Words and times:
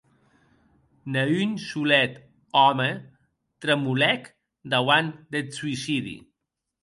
Ne 1.11 1.21
un 1.41 1.51
solet 1.65 2.13
òme 2.67 2.89
tremolèc 3.61 4.21
dauant 4.71 5.09
deth 5.31 5.53
suicidi. 5.59 6.17